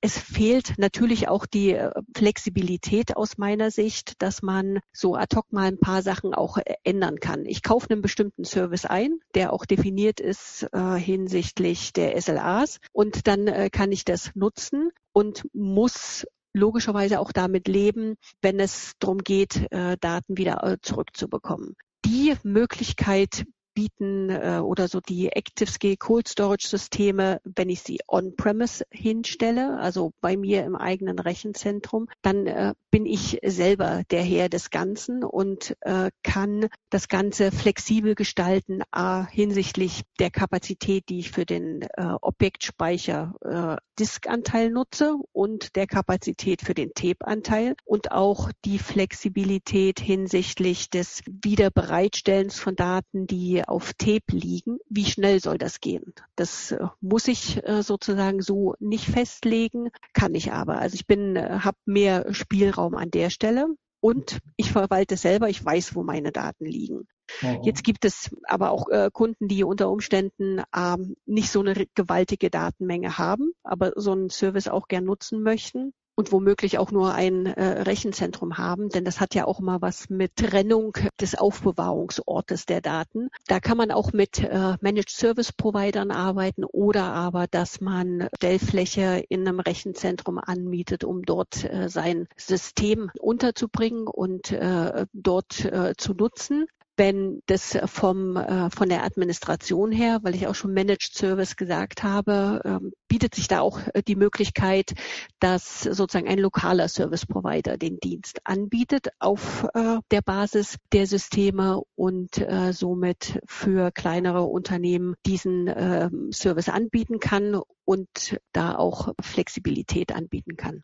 es 0.02 0.18
fehlt 0.18 0.78
natürlich 0.78 1.28
auch 1.28 1.46
die 1.46 1.72
äh, 1.72 1.92
Flexibilität 2.16 3.18
aus 3.18 3.38
meiner 3.38 3.72
Sicht, 3.72 4.22
dass 4.22 4.42
man 4.42 4.80
so 4.94 5.16
ad 5.16 5.36
hoc 5.36 5.52
mal 5.52 5.68
ein 5.68 5.80
paar 5.80 6.02
Sachen 6.02 6.34
auch 6.34 6.58
äh, 6.58 6.76
ändern 6.84 7.20
kann. 7.20 7.46
Ich 7.46 7.62
kaufe 7.62 7.90
einen 7.90 8.02
bestimmten 8.02 8.46
Service 8.46 8.86
ein, 8.86 9.20
der 9.34 9.52
auch 9.52 9.66
definiert 9.66 10.20
ist 10.20 10.68
äh, 10.72 10.96
hinsichtlich 10.96 11.92
der 11.92 12.20
SLAs 12.22 12.80
und 12.94 13.28
dann 13.28 13.48
äh, 13.48 13.70
kann 13.70 13.92
ich 13.92 14.06
das 14.06 14.32
nutzen 14.36 14.92
und 15.12 15.46
muss 15.54 16.26
logischerweise 16.54 17.20
auch 17.20 17.34
damit 17.34 17.68
leben, 17.68 18.16
wenn 18.42 18.62
es 18.62 18.94
darum 19.00 19.18
geht, 19.18 19.68
äh, 19.72 19.98
Daten 20.00 20.38
wieder 20.38 20.78
zurückzubekommen. 20.82 21.76
Die 22.06 22.34
Möglichkeit 22.44 23.46
bieten 23.76 24.30
äh, 24.32 24.60
oder 24.64 24.88
so 24.88 25.00
die 25.00 25.36
ActiveScale 25.36 25.98
Cold 25.98 26.28
Storage 26.28 26.68
Systeme, 26.68 27.40
wenn 27.44 27.70
ich 27.70 27.82
sie 27.82 28.00
on-premise 28.08 28.86
hinstelle, 28.90 29.78
also 29.78 30.14
bei 30.22 30.38
mir 30.38 30.64
im 30.64 30.76
eigenen 30.76 31.20
Rechenzentrum, 31.20 32.08
dann 32.24 32.48
äh, 32.48 32.74
bin 32.90 33.06
ich 33.06 33.40
selber 33.44 34.04
der 34.10 34.24
Herr 34.24 34.50
des 34.50 34.70
Ganzen 34.70 35.24
und 35.24 35.76
äh, 35.82 36.10
kann 36.24 36.68
das 36.90 37.10
Ganze 37.10 37.52
flexibel 37.52 38.16
gestalten, 38.16 38.82
a, 38.92 39.28
hinsichtlich 39.28 40.04
der 40.20 40.32
Kapazität, 40.32 41.04
die 41.10 41.20
ich 41.20 41.32
für 41.32 41.46
den 41.46 41.82
äh, 41.82 42.16
Objektspeicher 42.22 43.36
äh, 43.42 43.82
Diskanteil 44.00 44.70
nutze 44.70 45.16
und 45.34 45.76
der 45.76 45.88
Kapazität 45.88 46.62
für 46.62 46.74
den 46.74 46.92
Tape-Anteil 46.94 47.76
und 47.84 48.12
auch 48.12 48.50
die 48.64 48.80
Flexibilität 48.80 50.00
hinsichtlich 50.00 50.90
des 50.90 51.22
Wiederbereitstellens 51.26 52.60
von 52.60 52.78
Daten, 52.78 53.28
die 53.28 53.65
auf 53.68 53.94
Tape 53.94 54.32
liegen, 54.32 54.78
wie 54.90 55.06
schnell 55.06 55.40
soll 55.40 55.58
das 55.58 55.80
gehen? 55.80 56.14
Das 56.36 56.72
äh, 56.72 56.88
muss 57.02 57.28
ich 57.28 57.66
äh, 57.68 57.84
sozusagen 57.84 58.42
so 58.42 58.76
nicht 58.80 59.06
festlegen, 59.06 59.90
kann 60.14 60.36
ich 60.36 60.52
aber. 60.52 60.80
Also 60.80 60.96
ich 60.96 61.08
bin, 61.08 61.36
äh, 61.36 61.60
habe 61.62 61.78
mehr 61.86 62.34
Spielraum 62.34 62.96
an 62.96 63.12
der 63.12 63.30
Stelle 63.30 63.68
und 64.00 64.40
ich 64.56 64.72
verwalte 64.72 65.18
selber, 65.18 65.50
ich 65.50 65.64
weiß, 65.64 65.96
wo 65.96 66.04
meine 66.04 66.32
Daten 66.32 66.66
liegen. 66.66 67.08
Mhm. 67.42 67.64
Jetzt 67.64 67.84
gibt 67.84 68.06
es 68.06 68.36
aber 68.48 68.72
auch 68.72 68.88
äh, 68.90 69.10
Kunden, 69.12 69.48
die 69.48 69.64
unter 69.64 69.90
Umständen 69.90 70.62
ähm, 70.76 71.16
nicht 71.26 71.50
so 71.50 71.62
eine 71.62 71.74
gewaltige 71.96 72.50
Datenmenge 72.50 73.18
haben, 73.18 73.52
aber 73.64 73.94
so 73.96 74.12
einen 74.12 74.30
Service 74.30 74.68
auch 74.68 74.88
gern 74.88 75.06
nutzen 75.06 75.42
möchten 75.42 75.94
und 76.16 76.32
womöglich 76.32 76.78
auch 76.78 76.92
nur 76.92 77.14
ein 77.14 77.46
äh, 77.46 77.82
Rechenzentrum 77.82 78.58
haben, 78.58 78.90
denn 78.90 79.06
das 79.06 79.20
hat 79.20 79.36
ja 79.36 79.46
auch 79.46 79.60
mal 79.60 79.82
was 79.82 80.10
mit 80.10 80.36
Trennung 80.36 80.98
des 81.20 81.36
Aufbewahrungsortes 81.36 82.66
der 82.66 82.82
Daten. 82.82 83.30
Da 83.48 83.60
kann 83.60 83.78
man 83.78 83.92
auch 83.92 84.14
mit 84.14 84.40
äh, 84.40 84.76
Managed 84.82 85.10
Service 85.10 85.52
Providern 85.52 86.12
arbeiten 86.12 86.64
oder 86.64 87.04
aber, 87.04 87.48
dass 87.48 87.82
man 87.82 88.28
Stellfläche 88.38 89.24
in 89.30 89.48
einem 89.48 89.60
Rechenzentrum 89.60 90.40
anmietet, 90.40 91.04
um 91.04 91.24
dort 91.24 91.64
äh, 91.66 91.90
sein 91.90 92.28
System 92.38 93.12
unterzubringen 93.20 94.08
und 94.08 94.52
äh, 94.52 95.06
dort 95.14 95.66
äh, 95.66 95.94
zu 95.98 96.14
nutzen 96.14 96.66
wenn 96.98 97.42
das 97.46 97.78
vom, 97.86 98.38
äh, 98.38 98.70
von 98.70 98.90
der 98.90 99.04
Administration 99.04 99.92
her, 99.92 100.20
weil 100.24 100.36
ich 100.36 100.48
auch 100.48 100.56
schon 100.56 100.74
Managed 100.74 101.14
Service 101.14 101.56
gesagt 101.56 102.04
habe, 102.04 102.62
ähm, 102.64 102.92
bietet 103.08 103.36
sich 103.36 103.48
da 103.48 103.60
auch 103.60 103.80
äh, 103.94 104.02
die 104.02 104.16
Möglichkeit, 104.16 104.94
dass 105.40 105.82
sozusagen 105.82 106.28
ein 106.28 106.40
lokaler 106.40 106.88
Service 106.88 107.26
Provider 107.26 107.78
den 107.78 108.00
Dienst 108.00 108.40
anbietet 108.44 109.10
auf 109.20 109.68
äh, 109.74 109.98
der 110.12 110.22
Basis 110.22 110.78
der 110.94 111.08
Systeme 111.08 111.82
und 111.96 112.38
äh, 112.38 112.74
somit 112.74 113.40
für 113.46 113.92
kleinere 113.92 114.44
Unternehmen 114.44 115.16
diesen 115.26 115.68
äh, 115.68 116.10
Service 116.32 116.70
anbieten 116.70 117.20
kann 117.20 117.62
und 117.84 118.40
da 118.54 118.76
auch 118.76 119.14
Flexibilität 119.22 120.14
anbieten 120.14 120.56
kann 120.56 120.84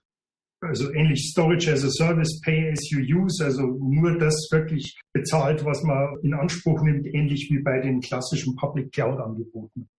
also 0.62 0.91
ähnlich 0.93 1.30
Storage 1.32 1.71
as 1.71 1.84
a 1.84 1.89
Service, 1.89 2.39
Pay 2.41 2.71
as 2.71 2.89
you 2.91 3.00
use, 3.00 3.43
also 3.43 3.63
nur 3.63 4.17
das 4.17 4.47
wirklich 4.52 4.97
bezahlt, 5.13 5.65
was 5.65 5.84
man 5.84 6.15
in 6.21 6.34
Anspruch 6.34 6.82
nimmt, 6.84 7.08
ähnlich 7.08 7.50
wie 7.52 7.62
bei 7.62 7.80
den 7.80 8.00
klassischen 8.00 8.56
Public 8.56 8.91
Cloud 8.91 9.19
Angeboten. 9.19 9.89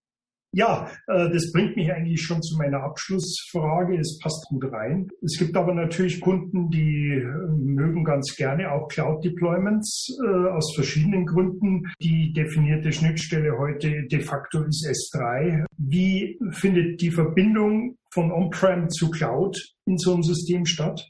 Ja, 0.54 0.90
äh, 1.06 1.30
das 1.30 1.50
bringt 1.50 1.76
mich 1.76 1.90
eigentlich 1.90 2.20
schon 2.20 2.42
zu 2.42 2.56
meiner 2.58 2.82
Abschlussfrage. 2.82 3.98
Es 3.98 4.18
passt 4.18 4.46
gut 4.48 4.64
rein. 4.70 5.08
Es 5.22 5.38
gibt 5.38 5.56
aber 5.56 5.72
natürlich 5.72 6.20
Kunden, 6.20 6.68
die 6.68 7.22
äh, 7.22 7.48
mögen 7.56 8.04
ganz 8.04 8.36
gerne 8.36 8.70
auch 8.70 8.88
Cloud 8.88 9.24
Deployments 9.24 10.14
äh, 10.22 10.48
aus 10.48 10.74
verschiedenen 10.74 11.24
Gründen. 11.24 11.90
Die 12.02 12.34
definierte 12.34 12.92
Schnittstelle 12.92 13.56
heute 13.58 14.06
de 14.08 14.20
facto 14.20 14.62
ist 14.64 14.86
S3. 14.86 15.64
Wie 15.78 16.38
findet 16.50 17.00
die 17.00 17.10
Verbindung 17.10 17.96
von 18.12 18.30
On-Prem 18.30 18.90
zu 18.90 19.10
Cloud 19.10 19.56
in 19.86 19.96
so 19.96 20.12
einem 20.12 20.22
System 20.22 20.66
statt? 20.66 21.08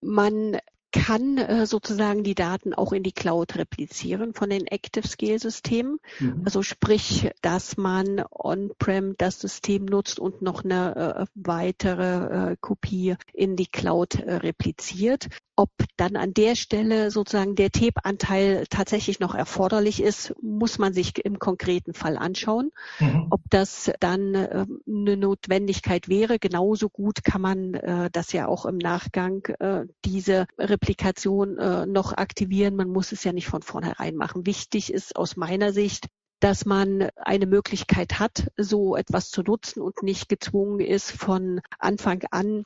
Man 0.00 0.58
kann 0.92 1.38
äh, 1.38 1.66
sozusagen 1.66 2.22
die 2.24 2.34
Daten 2.34 2.74
auch 2.74 2.92
in 2.92 3.02
die 3.02 3.12
Cloud 3.12 3.56
replizieren 3.56 4.34
von 4.34 4.50
den 4.50 4.66
Active 4.66 5.06
Scale 5.06 5.38
Systemen. 5.38 5.98
Mhm. 6.18 6.42
Also 6.44 6.62
sprich, 6.62 7.30
dass 7.42 7.76
man 7.76 8.24
on-prem 8.30 9.14
das 9.18 9.40
System 9.40 9.84
nutzt 9.84 10.18
und 10.18 10.42
noch 10.42 10.64
eine 10.64 10.96
äh, 10.96 11.26
weitere 11.34 12.52
äh, 12.52 12.56
Kopie 12.60 13.16
in 13.32 13.56
die 13.56 13.66
Cloud 13.66 14.16
äh, 14.16 14.36
repliziert. 14.36 15.28
Ob 15.58 15.70
dann 15.96 16.14
an 16.14 16.34
der 16.34 16.54
Stelle 16.54 17.10
sozusagen 17.10 17.56
der 17.56 17.72
Tape-Anteil 17.72 18.66
tatsächlich 18.70 19.18
noch 19.18 19.34
erforderlich 19.34 20.00
ist, 20.00 20.32
muss 20.40 20.78
man 20.78 20.92
sich 20.92 21.24
im 21.24 21.40
konkreten 21.40 21.94
Fall 21.94 22.16
anschauen. 22.16 22.70
Mhm. 23.00 23.26
Ob 23.30 23.40
das 23.50 23.90
dann 23.98 24.36
äh, 24.36 24.66
eine 24.86 25.16
Notwendigkeit 25.16 26.08
wäre, 26.08 26.38
genauso 26.38 26.88
gut 26.88 27.24
kann 27.24 27.40
man 27.40 27.74
äh, 27.74 28.08
das 28.12 28.32
ja 28.32 28.46
auch 28.46 28.66
im 28.66 28.78
Nachgang 28.78 29.46
äh, 29.58 29.86
diese 30.04 30.46
Replikation 30.58 31.58
äh, 31.58 31.86
noch 31.86 32.12
aktivieren. 32.12 32.76
Man 32.76 32.88
muss 32.88 33.10
es 33.10 33.24
ja 33.24 33.32
nicht 33.32 33.48
von 33.48 33.62
vornherein 33.62 34.14
machen. 34.14 34.46
Wichtig 34.46 34.92
ist 34.92 35.16
aus 35.16 35.34
meiner 35.34 35.72
Sicht, 35.72 36.06
dass 36.38 36.66
man 36.66 37.08
eine 37.16 37.46
Möglichkeit 37.46 38.20
hat, 38.20 38.46
so 38.56 38.94
etwas 38.94 39.30
zu 39.30 39.42
nutzen 39.42 39.80
und 39.80 40.04
nicht 40.04 40.28
gezwungen 40.28 40.78
ist, 40.78 41.10
von 41.10 41.60
Anfang 41.80 42.22
an 42.30 42.62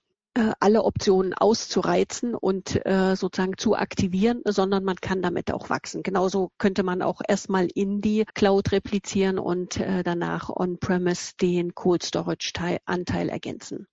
alle 0.60 0.84
Optionen 0.84 1.34
auszureizen 1.34 2.34
und 2.34 2.84
äh, 2.86 3.16
sozusagen 3.16 3.58
zu 3.58 3.74
aktivieren, 3.74 4.42
sondern 4.44 4.84
man 4.84 4.96
kann 4.96 5.22
damit 5.22 5.52
auch 5.52 5.70
wachsen. 5.70 6.02
Genauso 6.02 6.50
könnte 6.58 6.82
man 6.82 7.02
auch 7.02 7.20
erstmal 7.26 7.68
in 7.74 8.00
die 8.00 8.24
Cloud 8.34 8.72
replizieren 8.72 9.38
und 9.38 9.78
äh, 9.78 10.02
danach 10.02 10.48
on-premise 10.48 11.32
den 11.40 11.74
Cold 11.74 12.02
Storage 12.02 12.52
Anteil 12.84 13.28
ergänzen. 13.28 13.86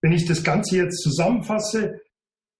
Wenn 0.00 0.12
ich 0.12 0.26
das 0.26 0.44
Ganze 0.44 0.76
jetzt 0.76 1.02
zusammenfasse, 1.02 2.00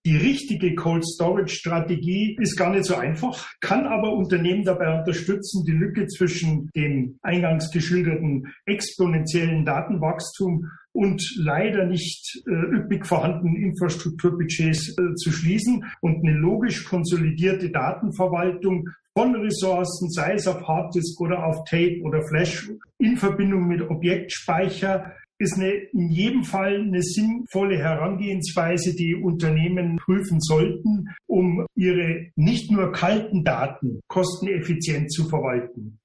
die 0.09 0.17
richtige 0.17 0.75
Cold 0.75 1.05
Storage 1.05 1.55
Strategie 1.55 2.35
ist 2.41 2.57
gar 2.57 2.71
nicht 2.71 2.87
so 2.87 2.95
einfach, 2.95 3.47
kann 3.61 3.87
aber 3.87 4.15
Unternehmen 4.15 4.65
dabei 4.65 4.99
unterstützen, 5.01 5.67
die 5.67 5.73
Lücke 5.73 6.07
zwischen 6.07 6.71
dem 6.75 7.19
eingangs 7.21 7.71
geschilderten 7.71 8.47
exponentiellen 8.65 9.67
Datenwachstum 9.67 10.71
und 10.93 11.23
leider 11.37 11.85
nicht 11.85 12.43
äh, 12.47 12.77
üppig 12.77 13.05
vorhandenen 13.05 13.57
Infrastrukturbudgets 13.57 14.97
äh, 14.97 15.15
zu 15.17 15.31
schließen 15.31 15.85
und 16.01 16.27
eine 16.27 16.39
logisch 16.39 16.87
konsolidierte 16.87 17.71
Datenverwaltung 17.71 18.89
von 19.13 19.35
Ressourcen, 19.35 20.09
sei 20.09 20.35
es 20.35 20.47
auf 20.47 20.67
Harddisk 20.67 21.21
oder 21.21 21.45
auf 21.45 21.65
Tape 21.69 22.01
oder 22.03 22.23
Flash, 22.23 22.71
in 22.99 23.19
Verbindung 23.19 23.69
mit 23.69 23.83
Objektspeicher, 23.83 25.13
ist 25.39 25.55
eine, 25.55 25.71
in 25.71 26.11
jedem 26.11 26.45
Fall 26.45 26.81
eine 26.81 27.03
sinnvolle 27.03 27.79
Herangehensweise, 27.79 28.95
die 28.95 29.15
Unternehmen 29.15 29.97
prüfen 29.97 30.41
sollten, 30.41 31.09
um 31.27 31.67
ihre 31.77 32.27
nicht 32.37 32.71
nur 32.71 32.93
kalten 32.93 33.45
Daten 33.45 34.01
kosteneffizient 34.09 35.13
zu 35.13 35.29
verwalten. 35.29 35.99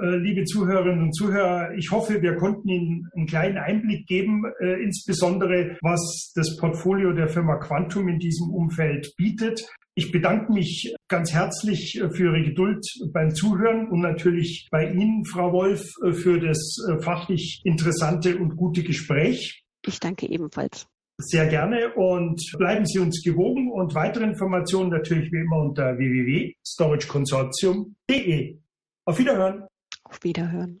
Äh, 0.00 0.16
liebe 0.16 0.44
Zuhörerinnen 0.44 1.04
und 1.04 1.14
Zuhörer, 1.14 1.74
ich 1.76 1.90
hoffe, 1.90 2.22
wir 2.22 2.36
konnten 2.36 2.68
Ihnen 2.68 3.08
einen 3.14 3.26
kleinen 3.26 3.58
Einblick 3.58 4.06
geben, 4.06 4.44
äh, 4.60 4.82
insbesondere 4.82 5.76
was 5.82 6.32
das 6.34 6.56
Portfolio 6.56 7.12
der 7.12 7.28
Firma 7.28 7.56
Quantum 7.56 8.08
in 8.08 8.18
diesem 8.18 8.50
Umfeld 8.50 9.12
bietet. 9.16 9.68
Ich 10.00 10.10
bedanke 10.12 10.50
mich 10.50 10.94
ganz 11.08 11.34
herzlich 11.34 12.02
für 12.12 12.34
Ihre 12.34 12.42
Geduld 12.42 12.82
beim 13.12 13.34
Zuhören 13.34 13.90
und 13.90 14.00
natürlich 14.00 14.66
bei 14.70 14.90
Ihnen, 14.90 15.26
Frau 15.26 15.52
Wolf, 15.52 15.84
für 16.14 16.40
das 16.40 16.78
äh, 16.88 17.02
fachlich 17.02 17.60
interessante 17.64 18.38
und 18.38 18.56
gute 18.56 18.82
Gespräch. 18.82 19.62
Ich 19.84 20.00
danke 20.00 20.26
ebenfalls. 20.26 20.86
Sehr 21.18 21.48
gerne 21.48 21.92
und 21.92 22.40
bleiben 22.56 22.86
Sie 22.86 22.98
uns 22.98 23.22
gewogen 23.22 23.70
und 23.70 23.94
weitere 23.94 24.24
Informationen 24.24 24.88
natürlich 24.88 25.30
wie 25.32 25.40
immer 25.40 25.64
unter 25.64 25.98
www.storageconsortium.de. 25.98 28.58
Auf 29.04 29.18
Wiederhören. 29.18 29.66
Auf 30.04 30.18
Wiederhören. 30.22 30.80